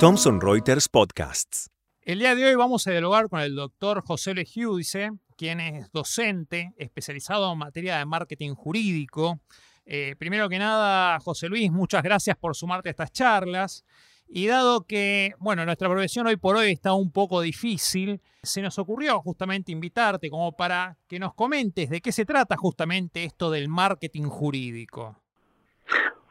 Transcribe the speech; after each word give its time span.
Thomson 0.00 0.40
Reuters 0.40 0.88
Podcasts. 0.88 1.70
El 2.02 2.18
día 2.18 2.34
de 2.34 2.46
hoy 2.46 2.56
vamos 2.56 2.84
a 2.88 2.90
dialogar 2.90 3.28
con 3.28 3.38
el 3.38 3.54
doctor 3.54 4.02
José 4.04 4.34
Legiudice, 4.34 5.12
quien 5.36 5.60
es 5.60 5.88
docente 5.92 6.74
especializado 6.78 7.52
en 7.52 7.58
materia 7.58 7.98
de 7.98 8.06
marketing 8.06 8.54
jurídico. 8.54 9.38
Eh, 9.86 10.16
primero 10.18 10.48
que 10.48 10.58
nada, 10.58 11.20
José 11.20 11.48
Luis, 11.48 11.70
muchas 11.70 12.02
gracias 12.02 12.36
por 12.36 12.56
sumarte 12.56 12.88
a 12.88 12.90
estas 12.90 13.12
charlas. 13.12 13.84
Y 14.26 14.48
dado 14.48 14.86
que, 14.86 15.34
bueno, 15.38 15.64
nuestra 15.64 15.88
profesión 15.88 16.26
hoy 16.26 16.36
por 16.36 16.56
hoy 16.56 16.72
está 16.72 16.92
un 16.92 17.12
poco 17.12 17.40
difícil, 17.40 18.20
se 18.42 18.62
nos 18.62 18.80
ocurrió 18.80 19.20
justamente 19.20 19.70
invitarte 19.70 20.28
como 20.28 20.56
para 20.56 20.98
que 21.06 21.20
nos 21.20 21.34
comentes 21.34 21.88
de 21.88 22.00
qué 22.00 22.10
se 22.10 22.24
trata 22.24 22.56
justamente 22.56 23.22
esto 23.22 23.48
del 23.48 23.68
marketing 23.68 24.24
jurídico. 24.24 25.19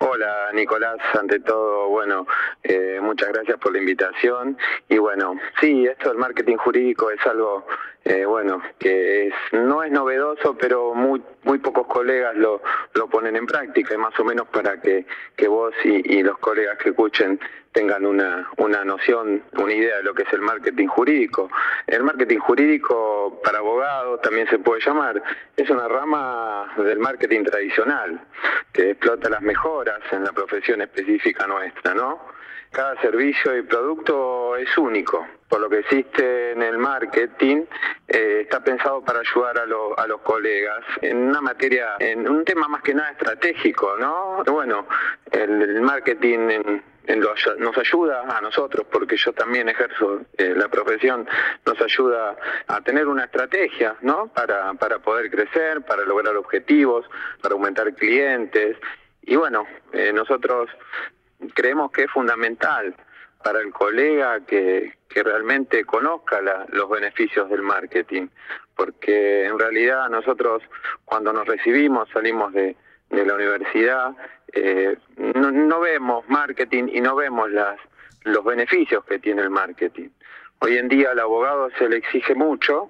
Hola 0.01 0.49
Nicolás, 0.53 0.97
ante 1.19 1.41
todo, 1.41 1.89
bueno, 1.89 2.25
eh, 2.63 2.99
muchas 3.01 3.29
gracias 3.33 3.57
por 3.57 3.73
la 3.73 3.79
invitación. 3.79 4.57
Y 4.87 4.97
bueno, 4.97 5.37
sí, 5.59 5.85
esto 5.85 6.09
del 6.09 6.17
marketing 6.17 6.55
jurídico 6.55 7.11
es 7.11 7.19
algo, 7.27 7.67
eh, 8.05 8.23
bueno, 8.23 8.61
que 8.79 9.27
es, 9.27 9.33
no 9.51 9.83
es 9.83 9.91
novedoso, 9.91 10.55
pero 10.57 10.93
muy 10.93 11.21
muy 11.43 11.59
pocos 11.59 11.85
colegas 11.87 12.35
lo, 12.35 12.61
lo 12.93 13.07
ponen 13.07 13.35
en 13.35 13.45
práctica, 13.45 13.93
y 13.93 13.97
más 13.97 14.17
o 14.19 14.23
menos 14.23 14.47
para 14.47 14.79
que, 14.79 15.05
que 15.35 15.47
vos 15.47 15.73
y, 15.83 16.17
y 16.17 16.23
los 16.23 16.37
colegas 16.39 16.77
que 16.77 16.89
escuchen 16.89 17.39
tengan 17.71 18.05
una, 18.05 18.49
una 18.57 18.83
noción, 18.83 19.43
una 19.53 19.73
idea 19.73 19.97
de 19.97 20.03
lo 20.03 20.13
que 20.13 20.23
es 20.23 20.33
el 20.33 20.41
marketing 20.41 20.87
jurídico. 20.87 21.49
El 21.87 22.03
marketing 22.03 22.39
jurídico 22.39 23.39
para 23.43 23.59
abogados 23.59 24.21
también 24.21 24.47
se 24.49 24.59
puede 24.59 24.81
llamar, 24.81 25.21
es 25.55 25.69
una 25.69 25.87
rama 25.87 26.73
del 26.77 26.99
marketing 26.99 27.43
tradicional 27.43 28.21
que 28.73 28.91
explota 28.91 29.29
las 29.29 29.41
mejoras 29.41 29.99
en 30.11 30.23
la 30.23 30.31
profesión 30.31 30.81
específica 30.81 31.47
nuestra, 31.47 31.93
¿no? 31.93 32.19
Cada 32.71 33.01
servicio 33.01 33.57
y 33.57 33.63
producto 33.63 34.55
es 34.55 34.77
único, 34.77 35.25
por 35.47 35.59
lo 35.59 35.69
que 35.69 35.79
existe 35.79 36.51
en 36.51 36.61
el 36.61 36.77
marketing, 36.77 37.63
eh, 38.07 38.41
está 38.43 38.63
pensado 38.63 39.03
para 39.03 39.21
ayudar 39.21 39.57
a, 39.57 39.63
a, 40.03 40.07
los 40.07 40.21
colegas 40.21 40.85
en 41.01 41.17
una 41.17 41.41
materia, 41.41 41.95
en 41.97 42.29
un 42.29 42.45
tema 42.45 42.67
más 42.67 42.83
que 42.83 42.93
nada 42.93 43.09
estratégico, 43.09 43.97
¿no? 43.97 44.43
Bueno, 44.45 44.85
el, 45.31 45.81
marketing 45.81 46.49
en, 46.51 46.83
nos 47.07 47.77
ayuda 47.77 48.37
a 48.37 48.41
nosotros, 48.41 48.85
porque 48.91 49.17
yo 49.17 49.33
también 49.33 49.69
ejerzo 49.69 50.21
eh, 50.37 50.53
la 50.55 50.67
profesión, 50.67 51.27
nos 51.65 51.81
ayuda 51.81 52.35
a 52.67 52.81
tener 52.81 53.07
una 53.07 53.25
estrategia, 53.25 53.95
¿no? 54.01 54.27
Para, 54.27 54.73
para 54.73 54.99
poder 54.99 55.31
crecer, 55.31 55.81
para 55.81 56.03
lograr 56.03 56.35
objetivos, 56.35 57.05
para 57.41 57.53
aumentar 57.53 57.93
clientes. 57.95 58.77
Y 59.23 59.35
bueno, 59.35 59.65
eh, 59.93 60.11
nosotros 60.13 60.69
creemos 61.53 61.91
que 61.91 62.03
es 62.03 62.11
fundamental 62.11 62.95
para 63.43 63.59
el 63.61 63.71
colega 63.71 64.41
que, 64.45 64.97
que 65.07 65.23
realmente 65.23 65.85
conozca 65.85 66.41
los 66.69 66.89
beneficios 66.89 67.49
del 67.49 67.61
marketing, 67.61 68.27
porque 68.75 69.45
en 69.45 69.57
realidad 69.57 70.09
nosotros 70.09 70.61
cuando 71.05 71.31
nos 71.31 71.47
recibimos, 71.47 72.09
salimos 72.09 72.53
de, 72.53 72.75
de 73.09 73.25
la 73.25 73.35
universidad, 73.35 74.15
eh, 74.53 74.97
no, 75.17 75.51
no, 75.51 75.79
vemos 75.79 76.27
marketing 76.27 76.89
y 76.91 77.01
no 77.01 77.15
vemos 77.15 77.49
las, 77.51 77.79
los 78.23 78.43
beneficios 78.43 79.03
que 79.05 79.19
tiene 79.19 79.41
el 79.41 79.49
marketing. 79.49 80.09
Hoy 80.59 80.77
en 80.77 80.87
día 80.87 81.11
al 81.11 81.19
abogado 81.19 81.69
se 81.77 81.87
le 81.89 81.97
exige 81.97 82.35
mucho 82.35 82.89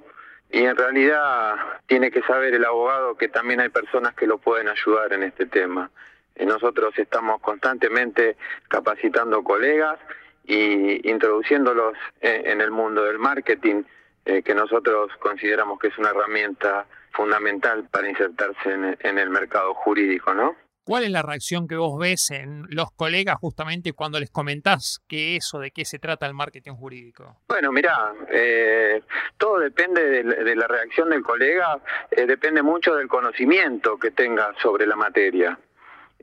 y 0.52 0.64
en 0.64 0.76
realidad 0.76 1.56
tiene 1.88 2.12
que 2.12 2.22
saber 2.24 2.54
el 2.54 2.66
abogado 2.66 3.16
que 3.16 3.28
también 3.28 3.60
hay 3.60 3.70
personas 3.70 4.14
que 4.16 4.28
lo 4.28 4.38
pueden 4.40 4.68
ayudar 4.68 5.14
en 5.14 5.24
este 5.24 5.46
tema. 5.46 5.92
Nosotros 6.40 6.98
estamos 6.98 7.42
constantemente 7.42 8.38
capacitando 8.70 9.44
colegas 9.44 10.00
y 10.46 11.08
introduciéndolos 11.10 11.96
en 12.22 12.62
el 12.62 12.72
mundo 12.72 13.04
del 13.04 13.20
marketing, 13.20 13.84
eh, 14.30 14.44
que 14.44 14.54
nosotros 14.54 15.12
consideramos 15.20 15.80
que 15.80 15.88
es 15.88 15.98
una 15.98 16.10
herramienta 16.10 16.86
fundamental 17.14 17.88
para 17.90 18.08
insertarse 18.08 18.72
en, 18.72 19.18
el 19.18 19.30
mercado 19.32 19.74
jurídico, 19.74 20.36
¿no? 20.36 20.56
¿Cuál 20.84 21.04
es 21.04 21.10
la 21.10 21.24
reacción 21.24 21.68
que 21.68 21.76
vos 21.76 22.00
ves 22.00 22.30
en 22.30 22.66
los 22.70 22.92
colegas 22.92 23.38
justamente 23.40 23.94
cuando 23.94 24.20
les 24.20 24.30
comentás 24.30 25.02
que 25.08 25.36
eso, 25.36 25.60
de 25.60 25.72
qué 25.72 25.84
se 25.84 25.98
trata 25.98 26.28
el 26.28 26.36
marketing 26.36 26.74
jurídico? 26.74 27.38
Bueno, 27.48 27.72
mira, 27.72 28.14
eh, 28.32 29.02
todo 29.38 29.60
depende 29.60 30.24
de, 30.24 30.56
la 30.56 30.68
reacción 30.68 31.10
del 31.10 31.24
colega, 31.24 31.80
eh, 32.12 32.26
depende 32.26 32.62
mucho 32.62 32.96
del 32.96 33.08
conocimiento 33.08 33.98
que 33.98 34.12
tenga 34.12 34.54
sobre 34.62 34.86
la 34.86 34.96
materia. 34.96 35.58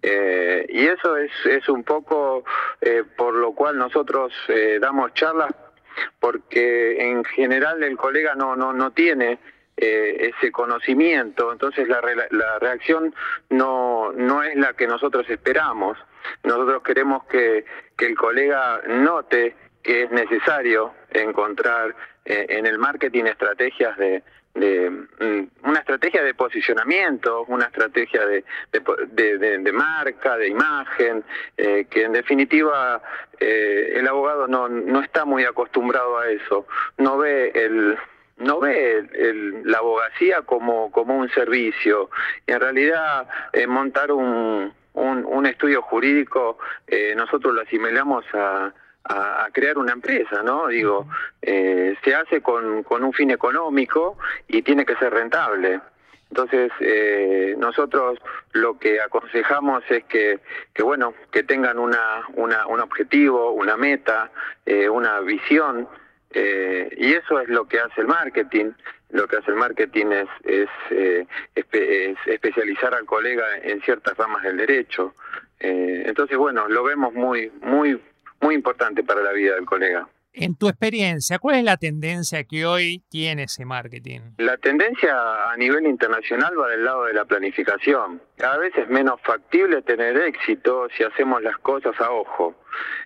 Eh, 0.01 0.67
y 0.69 0.87
eso 0.87 1.17
es, 1.17 1.33
es 1.45 1.69
un 1.69 1.83
poco 1.83 2.45
por 3.17 3.35
lo 3.35 3.53
cual 3.53 3.77
nosotros 3.77 4.33
damos 4.81 5.13
charlas, 5.15 5.51
porque 6.21 7.11
en 7.11 7.25
general 7.25 7.83
el 7.83 7.97
colega 7.97 8.35
no, 8.35 8.57
no, 8.57 8.73
no 8.73 8.91
tiene 8.93 9.39
eh, 9.77 10.33
ese 10.35 10.51
conocimiento, 10.53 11.53
entonces 11.53 11.89
la, 11.89 12.01
la 12.31 12.59
reacción 12.59 13.15
no, 13.51 14.13
no 14.13 14.43
es 14.43 14.57
la 14.57 14.75
que 14.75 14.87
nosotros 14.87 15.29
esperamos. 15.29 15.99
Nosotros 16.43 16.83
queremos 16.83 17.25
que, 17.27 17.65
que 17.97 18.07
el 18.07 18.17
colega 18.17 18.81
note 18.89 19.55
que 19.83 20.05
es 20.05 20.11
necesario 20.11 20.93
encontrar 21.11 21.95
en 22.25 22.67
el 22.67 22.77
marketing 22.79 23.27
estrategias 23.27 23.97
de, 23.97 24.25
de 24.57 24.91
mm, 24.91 25.69
una 25.69 25.81
estrategia 25.81 26.23
de 26.23 26.35
posicionamiento, 26.35 27.45
una 27.49 27.67
estrategia 27.67 28.27
de, 28.27 28.45
de, 29.13 29.59
de, 29.59 29.73
marca, 29.73 30.37
de 30.37 30.49
imagen, 30.49 31.25
eh, 31.57 31.87
que 31.89 32.05
en 32.05 32.13
definitiva 32.13 33.03
eh, 33.39 33.93
el 33.97 34.09
abogado 34.09 34.49
no, 34.49 34.69
no 34.69 35.01
está 35.01 35.25
muy 35.25 35.45
acostumbrado 35.45 36.19
a 36.19 36.29
eso, 36.29 36.67
no 36.99 37.19
ve 37.19 37.53
el 37.55 37.97
no 38.39 38.61
ve 38.61 38.99
el, 39.15 39.63
la 39.65 39.79
abogacía 39.79 40.43
como, 40.43 40.91
como 40.91 41.17
un 41.17 41.31
servicio. 41.31 42.11
Y 42.47 42.53
en 42.53 42.61
realidad 42.61 43.27
eh, 43.55 43.67
montar 43.67 44.13
un, 44.13 44.75
un, 44.93 45.25
un, 45.25 45.47
estudio 45.47 45.81
jurídico 45.81 46.59
nosotros 47.17 47.55
lo 47.55 47.63
asimilamos 47.63 48.27
a 48.35 48.75
a, 49.09 49.49
crear 49.53 49.79
una 49.79 49.93
empresa, 49.93 50.43
¿no? 50.43 50.69
Digo, 50.69 51.07
eh, 51.43 51.97
se 52.03 52.15
hace 52.15 52.41
con, 52.41 52.83
con 52.83 53.05
un 53.05 53.13
fin 53.13 53.31
económico 53.31 54.19
y 54.49 54.63
tiene 54.63 54.85
que 54.85 54.97
ser 54.97 55.13
rentable. 55.13 55.81
Entonces, 56.31 56.73
eh, 56.81 57.55
nosotros 57.57 58.19
lo 58.53 58.79
que 58.79 59.01
aconsejamos 59.01 59.85
es 59.89 60.05
que, 60.05 60.41
que 60.75 60.83
bueno, 60.83 61.15
que 61.31 61.45
tengan 61.45 61.79
una, 61.79 62.25
una, 62.35 62.67
un 62.67 62.81
objetivo, 62.81 63.53
una 63.53 63.77
meta, 63.77 64.31
eh, 64.65 64.89
una 64.89 65.21
visión, 65.21 65.89
eh, 66.33 66.95
y 66.99 67.15
eso 67.15 67.41
es 67.41 67.49
lo 67.49 67.67
que 67.67 67.81
hace 67.81 68.01
el 68.01 68.09
marketing. 68.09 68.73
Lo 69.11 69.27
que 69.29 69.37
hace 69.37 69.53
el 69.53 69.57
marketing 69.57 70.07
es, 70.07 70.29
es, 70.45 70.69
eh, 70.91 71.27
es 71.55 72.17
especializar 72.27 72.95
al 72.95 73.07
colega 73.07 73.45
en 73.63 73.81
ciertas 73.83 74.17
ramas 74.17 74.43
del 74.43 74.57
derecho. 74.57 75.15
Eh, 75.61 76.03
entonces, 76.07 76.37
bueno, 76.37 76.69
lo 76.69 76.83
vemos 76.85 77.15
muy, 77.15 77.51
muy 77.63 77.99
muy 78.41 78.55
importante 78.55 79.03
para 79.03 79.23
la 79.23 79.33
vida 79.33 79.55
del 79.55 79.67
colega. 79.67 80.09
En 80.39 80.55
tu 80.55 80.69
experiencia, 80.69 81.39
¿cuál 81.39 81.57
es 81.57 81.65
la 81.65 81.79
tendencia 81.79 82.45
que 82.45 82.67
hoy 82.67 83.03
tiene 83.09 83.45
ese 83.45 83.65
marketing? 83.65 84.21
La 84.37 84.59
tendencia 84.59 85.51
a 85.51 85.57
nivel 85.57 85.87
internacional 85.87 86.53
va 86.61 86.69
del 86.69 86.85
lado 86.85 87.05
de 87.05 87.15
la 87.15 87.25
planificación. 87.25 88.21
Cada 88.37 88.59
vez 88.59 88.77
es 88.77 88.87
menos 88.91 89.19
factible 89.23 89.81
tener 89.81 90.15
éxito 90.19 90.89
si 90.95 91.05
hacemos 91.05 91.43
las 91.43 91.57
cosas 91.57 91.99
a 92.03 92.11
ojo. 92.11 92.55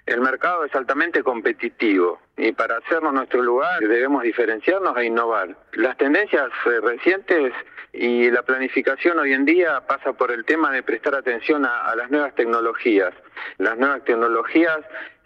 El 0.06 0.20
mercado 0.22 0.64
es 0.64 0.74
altamente 0.74 1.22
competitivo 1.22 2.20
y 2.36 2.50
para 2.50 2.78
hacernos 2.78 3.14
nuestro 3.14 3.40
lugar 3.42 3.78
debemos 3.78 4.24
diferenciarnos 4.24 4.96
e 4.96 5.04
innovar. 5.04 5.56
Las 5.74 5.96
tendencias 5.98 6.50
eh, 6.66 6.80
recientes 6.82 7.52
y 7.92 8.30
la 8.30 8.42
planificación 8.42 9.18
hoy 9.18 9.32
en 9.32 9.44
día 9.44 9.80
pasa 9.86 10.12
por 10.12 10.30
el 10.30 10.44
tema 10.44 10.70
de 10.70 10.82
prestar 10.82 11.14
atención 11.14 11.64
a, 11.64 11.94
las 11.96 12.10
nuevas 12.10 12.34
tecnologías. 12.34 13.12
Las 13.58 13.76
nuevas 13.78 14.04
tecnologías 14.04 14.78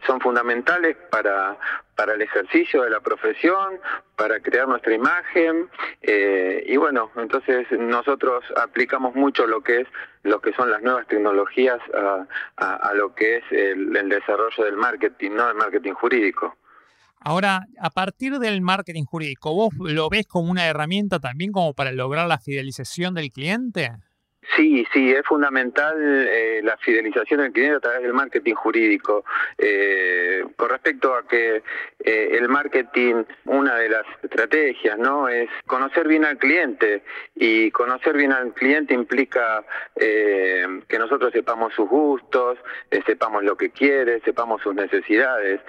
son 0.06 0.20
fundamentales 0.20 0.96
para, 1.10 1.56
para 1.94 2.14
el 2.14 2.22
ejercicio 2.22 2.82
de 2.82 2.90
la 2.90 3.00
profesión, 3.00 3.80
para 4.16 4.40
crear 4.40 4.68
nuestra 4.68 4.94
imagen 4.94 5.68
eh, 6.02 6.62
y 6.66 6.76
bueno, 6.76 7.10
entonces 7.16 7.66
nosotros 7.72 8.44
aplicamos 8.56 9.14
mucho 9.14 9.46
lo 9.46 9.62
que 9.62 9.82
es 9.82 9.88
lo 10.22 10.40
que 10.40 10.54
son 10.54 10.70
las 10.70 10.82
nuevas 10.82 11.06
tecnologías 11.06 11.78
a 12.56 12.94
lo 12.94 13.14
que 13.14 13.36
es 13.36 13.44
el, 13.50 13.94
el, 13.94 14.08
desarrollo 14.08 14.64
del 14.64 14.76
marketing, 14.76 15.32
no 15.32 15.48
del 15.48 15.56
marketing 15.56 15.92
jurídico. 15.92 16.56
Ahora, 17.26 17.66
a 17.80 17.88
partir 17.88 18.38
del 18.38 18.60
marketing 18.60 19.04
jurídico, 19.04 19.54
¿vos 19.54 19.72
lo 19.78 20.10
ves 20.10 20.26
como 20.26 20.50
una 20.50 20.66
herramienta 20.66 21.20
también 21.20 21.52
como 21.52 21.72
para 21.72 21.90
lograr 21.90 22.28
la 22.28 22.38
fidelización 22.38 23.14
del 23.14 23.30
cliente? 23.30 23.92
Sí, 24.56 24.86
sí, 24.92 25.10
es 25.10 25.24
fundamental 25.26 25.96
eh, 25.98 26.60
la 26.62 26.76
fidelización 26.76 27.40
del 27.40 27.52
cliente 27.52 27.76
a 27.76 27.80
través 27.80 28.02
del 28.02 28.12
marketing 28.12 28.54
jurídico. 28.54 29.24
Eh, 29.58 30.44
con 30.56 30.68
respecto 30.68 31.14
a 31.14 31.26
que 31.26 31.62
eh, 32.00 32.28
el 32.38 32.48
marketing, 32.48 33.24
una 33.46 33.76
de 33.76 33.88
las 33.88 34.04
estrategias, 34.22 34.98
¿no? 34.98 35.28
Es 35.28 35.48
conocer 35.66 36.06
bien 36.06 36.24
al 36.24 36.38
cliente 36.38 37.02
y 37.34 37.70
conocer 37.70 38.16
bien 38.16 38.32
al 38.32 38.52
cliente 38.52 38.94
implica 38.94 39.64
que 39.96 40.98
nosotros 40.98 41.32
sepamos 41.32 41.72
sus 41.74 41.88
gustos, 41.88 42.58
sepamos 43.06 43.42
lo 43.44 43.56
que 43.56 43.70
quiere, 43.70 44.20
sepamos 44.20 44.60
sus 44.62 44.74
necesidades 44.74 45.60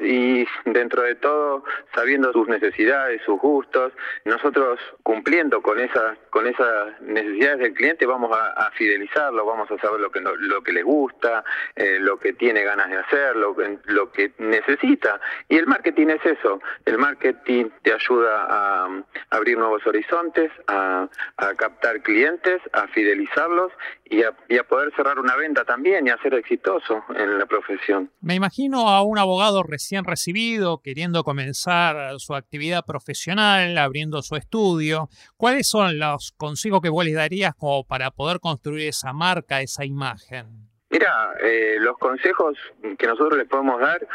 y 0.00 0.46
dentro 0.64 1.02
de 1.02 1.16
todo, 1.16 1.64
sabiendo 1.94 2.32
sus 2.32 2.48
necesidades, 2.48 3.20
sus 3.22 3.38
gustos, 3.40 3.92
nosotros 4.24 4.78
cumpliendo 5.02 5.60
con 5.60 5.78
esas 5.80 6.16
con 6.30 6.46
esas 6.46 7.00
necesidades 7.02 7.58
del 7.58 7.74
cliente 7.74 8.06
a, 8.32 8.70
fidelizarlo, 8.72 9.44
vamos 9.44 9.70
a 9.70 9.78
saber 9.78 10.00
lo 10.00 10.10
que 10.10 10.20
lo 10.20 10.62
que 10.62 10.72
le 10.72 10.82
gusta, 10.82 11.44
eh, 11.76 11.98
lo 12.00 12.18
que 12.18 12.32
tiene 12.32 12.62
ganas 12.62 12.88
de 12.88 12.96
hacer, 12.96 13.36
lo 13.36 13.54
que, 13.54 14.32
necesita. 14.38 15.20
Y 15.48 15.56
el 15.56 15.66
marketing 15.66 16.08
es 16.08 16.24
eso, 16.24 16.60
el 16.84 16.98
marketing 16.98 17.66
te 17.82 17.92
ayuda 17.92 18.46
a, 18.48 18.88
abrir 19.30 19.58
nuevos 19.58 19.86
horizontes, 19.86 20.50
a, 20.68 21.08
captar 21.56 22.02
clientes, 22.02 22.60
a 22.72 22.88
fidelizarlos 22.88 23.72
y 24.04 24.22
a, 24.22 24.32
y 24.48 24.58
a 24.58 24.64
poder 24.64 24.92
cerrar 24.96 25.18
una 25.18 25.36
venta 25.36 25.64
también 25.64 26.06
y 26.06 26.10
a 26.10 26.18
ser 26.18 26.34
exitoso 26.34 27.04
en 27.16 27.38
la 27.38 27.46
profesión. 27.46 28.10
Me 28.20 28.34
imagino 28.34 28.88
a 28.88 29.02
un 29.02 29.18
abogado 29.18 29.62
recién 29.62 30.04
recibido, 30.04 30.80
queriendo 30.82 31.22
comenzar 31.22 32.18
su 32.18 32.34
actividad 32.34 32.84
profesional, 32.86 33.76
abriendo 33.78 34.22
su 34.22 34.36
estudio. 34.36 35.08
¿Cuáles 35.36 35.68
son 35.68 35.98
los 35.98 36.32
consejos 36.36 36.80
que 36.80 36.88
vos 36.88 37.04
le 37.04 37.12
darías 37.12 37.54
como 37.54 37.84
para 37.84 38.03
poder 38.10 38.40
construir 38.40 38.88
esa 38.88 39.12
marca, 39.12 39.60
esa 39.60 39.84
imagen? 39.84 40.64
Mira, 40.90 41.34
eh, 41.42 41.76
los 41.80 41.98
consejos 41.98 42.56
que 42.98 43.06
nosotros 43.06 43.36
les 43.36 43.48
podemos 43.48 43.80
dar 43.80 44.06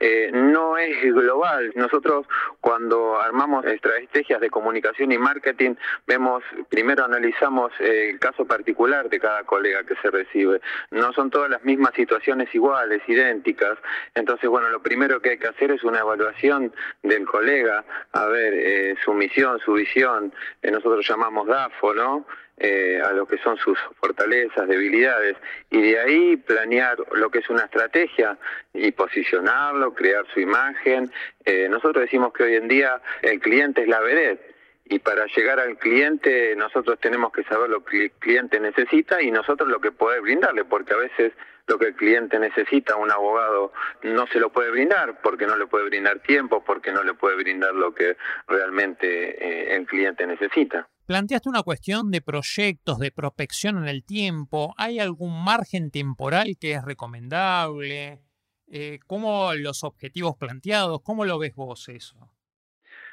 eh, 0.00 0.30
no 0.32 0.78
es 0.78 1.02
global. 1.02 1.72
Nosotros 1.74 2.26
cuando 2.60 3.20
armamos 3.20 3.64
estrategias 3.64 4.40
de 4.40 4.48
comunicación 4.48 5.10
y 5.10 5.18
marketing, 5.18 5.74
vemos, 6.06 6.44
primero 6.68 7.04
analizamos 7.04 7.72
eh, 7.80 8.10
el 8.10 8.20
caso 8.20 8.44
particular 8.44 9.08
de 9.08 9.18
cada 9.18 9.42
colega 9.42 9.82
que 9.84 9.96
se 9.96 10.10
recibe. 10.10 10.60
No 10.92 11.12
son 11.12 11.30
todas 11.30 11.50
las 11.50 11.64
mismas 11.64 11.94
situaciones 11.94 12.54
iguales, 12.54 13.02
idénticas. 13.08 13.76
Entonces, 14.14 14.48
bueno, 14.48 14.68
lo 14.68 14.80
primero 14.80 15.20
que 15.20 15.30
hay 15.30 15.38
que 15.38 15.48
hacer 15.48 15.72
es 15.72 15.82
una 15.82 15.98
evaluación 15.98 16.72
del 17.02 17.26
colega, 17.26 17.84
a 18.12 18.26
ver 18.26 18.54
eh, 18.54 18.94
su 19.04 19.12
misión, 19.12 19.58
su 19.64 19.72
visión, 19.72 20.32
nosotros 20.62 21.04
llamamos 21.08 21.48
DAFO, 21.48 21.94
¿no? 21.94 22.26
Eh, 22.60 23.00
a 23.00 23.12
lo 23.12 23.24
que 23.24 23.38
son 23.38 23.56
sus 23.56 23.78
fortalezas, 24.00 24.66
debilidades, 24.66 25.36
y 25.70 25.80
de 25.80 26.00
ahí 26.00 26.36
planear 26.38 26.96
lo 27.12 27.30
que 27.30 27.38
es 27.38 27.48
una 27.50 27.62
estrategia 27.62 28.36
y 28.74 28.90
posicionarlo, 28.90 29.94
crear 29.94 30.26
su 30.34 30.40
imagen. 30.40 31.08
Eh, 31.44 31.68
nosotros 31.68 32.02
decimos 32.02 32.32
que 32.32 32.42
hoy 32.42 32.56
en 32.56 32.66
día 32.66 33.00
el 33.22 33.38
cliente 33.38 33.82
es 33.82 33.88
la 33.88 34.00
vedette 34.00 34.56
y 34.86 34.98
para 34.98 35.26
llegar 35.26 35.60
al 35.60 35.76
cliente 35.78 36.56
nosotros 36.56 36.98
tenemos 36.98 37.30
que 37.32 37.44
saber 37.44 37.68
lo 37.70 37.84
que 37.84 38.06
el 38.06 38.10
cliente 38.12 38.58
necesita 38.58 39.22
y 39.22 39.30
nosotros 39.30 39.68
lo 39.68 39.80
que 39.80 39.92
puede 39.92 40.18
brindarle, 40.20 40.64
porque 40.64 40.94
a 40.94 40.96
veces 40.96 41.32
lo 41.66 41.78
que 41.78 41.88
el 41.88 41.94
cliente 41.94 42.38
necesita, 42.38 42.96
un 42.96 43.10
abogado 43.10 43.72
no 44.02 44.26
se 44.28 44.40
lo 44.40 44.50
puede 44.50 44.70
brindar 44.70 45.20
porque 45.22 45.46
no 45.46 45.56
le 45.56 45.66
puede 45.66 45.84
brindar 45.84 46.20
tiempo, 46.20 46.64
porque 46.64 46.90
no 46.90 47.04
le 47.04 47.14
puede 47.14 47.36
brindar 47.36 47.74
lo 47.74 47.94
que 47.94 48.16
realmente 48.48 49.06
eh, 49.44 49.76
el 49.76 49.86
cliente 49.86 50.26
necesita. 50.26 50.88
Planteaste 51.08 51.48
una 51.48 51.62
cuestión 51.62 52.10
de 52.10 52.20
proyectos, 52.20 52.98
de 52.98 53.10
prospección 53.10 53.78
en 53.78 53.88
el 53.88 54.04
tiempo. 54.04 54.74
¿Hay 54.76 54.98
algún 54.98 55.42
margen 55.42 55.90
temporal 55.90 56.58
que 56.58 56.72
es 56.72 56.84
recomendable? 56.84 58.20
Eh, 58.66 59.00
¿Cómo 59.06 59.54
los 59.54 59.84
objetivos 59.84 60.36
planteados? 60.36 61.00
¿Cómo 61.02 61.24
lo 61.24 61.38
ves 61.38 61.54
vos 61.54 61.88
eso? 61.88 62.30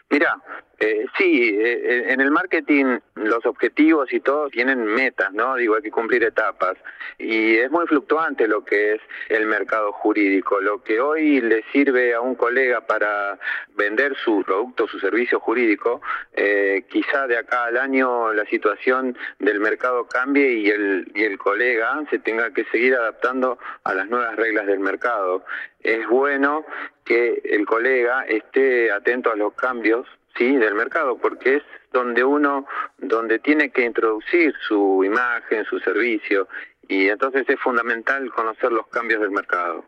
Mira, 0.09 0.39
eh, 0.79 1.05
sí, 1.17 1.57
eh, 1.57 2.11
en 2.11 2.21
el 2.21 2.29
marketing 2.31 2.99
los 3.15 3.45
objetivos 3.45 4.11
y 4.13 4.19
todo 4.19 4.49
tienen 4.49 4.83
metas, 4.85 5.33
¿no? 5.33 5.55
Digo, 5.55 5.75
hay 5.75 5.81
que 5.81 5.91
cumplir 5.91 6.23
etapas. 6.23 6.77
Y 7.17 7.55
es 7.57 7.71
muy 7.71 7.87
fluctuante 7.87 8.47
lo 8.47 8.63
que 8.63 8.93
es 8.95 9.01
el 9.29 9.45
mercado 9.47 9.93
jurídico. 9.93 10.59
Lo 10.59 10.83
que 10.83 10.99
hoy 10.99 11.41
le 11.41 11.63
sirve 11.71 12.13
a 12.13 12.21
un 12.21 12.35
colega 12.35 12.81
para 12.81 13.39
vender 13.75 14.15
su 14.17 14.43
producto, 14.43 14.87
su 14.87 14.99
servicio 14.99 15.39
jurídico, 15.39 16.01
eh, 16.33 16.85
quizá 16.89 17.25
de 17.25 17.37
acá 17.37 17.65
al 17.65 17.77
año 17.77 18.33
la 18.33 18.45
situación 18.45 19.17
del 19.39 19.59
mercado 19.59 20.07
cambie 20.07 20.53
y 20.53 20.69
el, 20.69 21.11
y 21.15 21.23
el 21.23 21.37
colega 21.37 22.03
se 22.09 22.19
tenga 22.19 22.53
que 22.53 22.65
seguir 22.65 22.95
adaptando 22.95 23.57
a 23.83 23.93
las 23.93 24.07
nuevas 24.09 24.35
reglas 24.35 24.67
del 24.67 24.79
mercado. 24.79 25.45
Es 25.81 26.05
bueno 26.07 26.65
que 27.05 27.41
el 27.45 27.65
colega 27.65 28.23
esté 28.23 28.91
atento 28.91 29.31
a 29.31 29.35
los 29.35 29.53
cambios 29.53 30.05
sí 30.35 30.55
del 30.57 30.75
mercado 30.75 31.17
porque 31.17 31.57
es 31.57 31.63
donde 31.93 32.23
uno 32.23 32.65
donde 32.97 33.39
tiene 33.39 33.69
que 33.69 33.85
introducir 33.85 34.53
su 34.67 35.03
imagen 35.05 35.63
su 35.65 35.79
servicio 35.79 36.47
y 36.87 37.07
entonces 37.07 37.45
es 37.47 37.59
fundamental 37.59 38.29
conocer 38.31 38.71
los 38.71 38.87
cambios 38.87 39.21
del 39.21 39.31
mercado. 39.31 39.85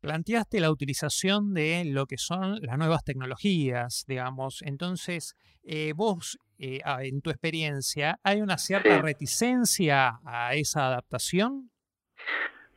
Planteaste 0.00 0.60
la 0.60 0.70
utilización 0.70 1.52
de 1.54 1.82
lo 1.86 2.06
que 2.06 2.18
son 2.18 2.60
las 2.62 2.78
nuevas 2.78 3.02
tecnologías 3.02 4.04
digamos. 4.06 4.62
Entonces 4.64 5.34
eh, 5.64 5.92
vos 5.96 6.38
eh, 6.58 6.80
en 7.00 7.20
tu 7.20 7.30
experiencia 7.30 8.20
hay 8.22 8.42
una 8.42 8.58
cierta 8.58 9.00
reticencia 9.00 10.20
a 10.24 10.54
esa 10.54 10.86
adaptación 10.86 11.70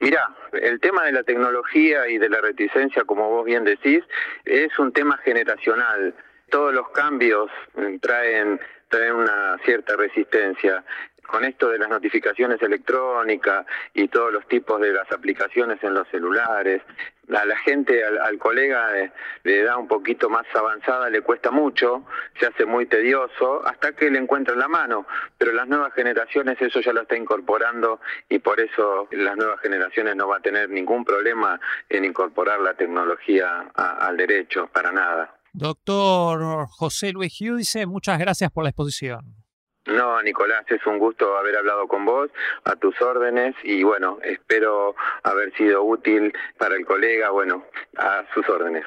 Mira, 0.01 0.35
el 0.53 0.79
tema 0.79 1.03
de 1.05 1.11
la 1.11 1.21
tecnología 1.21 2.07
y 2.07 2.17
de 2.17 2.27
la 2.27 2.41
reticencia, 2.41 3.03
como 3.03 3.29
vos 3.29 3.45
bien 3.45 3.63
decís, 3.63 4.03
es 4.45 4.77
un 4.79 4.91
tema 4.91 5.15
generacional. 5.17 6.15
Todos 6.49 6.73
los 6.73 6.89
cambios 6.89 7.51
eh, 7.77 7.99
traen, 8.01 8.59
traen 8.89 9.13
una 9.13 9.59
cierta 9.63 9.95
resistencia 9.95 10.83
con 11.27 11.45
esto 11.45 11.69
de 11.69 11.79
las 11.79 11.89
notificaciones 11.89 12.61
electrónicas 12.61 13.65
y 13.93 14.07
todos 14.07 14.33
los 14.33 14.47
tipos 14.47 14.81
de 14.81 14.91
las 14.91 15.11
aplicaciones 15.11 15.81
en 15.83 15.93
los 15.93 16.07
celulares, 16.09 16.81
a 17.29 17.45
la 17.45 17.57
gente, 17.57 18.03
al, 18.03 18.37
colega 18.37 18.89
de, 18.91 19.11
edad 19.43 19.77
un 19.77 19.87
poquito 19.87 20.29
más 20.29 20.45
avanzada 20.53 21.09
le 21.09 21.21
cuesta 21.21 21.51
mucho, 21.51 22.03
se 22.39 22.47
hace 22.47 22.65
muy 22.65 22.85
tedioso, 22.85 23.65
hasta 23.65 23.93
que 23.93 24.09
le 24.09 24.19
encuentran 24.19 24.59
la 24.59 24.67
mano. 24.67 25.05
Pero 25.37 25.53
las 25.53 25.67
nuevas 25.67 25.93
generaciones 25.93 26.61
eso 26.61 26.81
ya 26.81 26.93
lo 26.93 27.03
está 27.03 27.15
incorporando 27.15 27.99
y 28.29 28.39
por 28.39 28.59
eso 28.59 29.07
las 29.11 29.37
nuevas 29.37 29.59
generaciones 29.61 30.15
no 30.15 30.27
va 30.27 30.37
a 30.37 30.41
tener 30.41 30.69
ningún 30.69 31.05
problema 31.05 31.59
en 31.89 32.05
incorporar 32.05 32.59
la 32.59 32.73
tecnología 32.73 33.71
al 33.75 34.17
derecho, 34.17 34.67
para 34.67 34.91
nada. 34.91 35.35
Doctor 35.53 36.65
José 36.67 37.11
Luis 37.11 37.37
dice 37.39 37.85
muchas 37.85 38.19
gracias 38.19 38.51
por 38.51 38.63
la 38.63 38.69
exposición. 38.69 39.40
No, 39.91 40.21
Nicolás, 40.21 40.65
es 40.69 40.85
un 40.85 40.99
gusto 40.99 41.37
haber 41.37 41.57
hablado 41.57 41.87
con 41.87 42.05
vos, 42.05 42.29
a 42.63 42.75
tus 42.75 42.99
órdenes 43.01 43.55
y 43.63 43.83
bueno, 43.83 44.19
espero 44.23 44.95
haber 45.23 45.53
sido 45.55 45.83
útil 45.83 46.33
para 46.57 46.75
el 46.75 46.85
colega, 46.85 47.29
bueno, 47.29 47.65
a 47.97 48.23
sus 48.33 48.47
órdenes. 48.49 48.85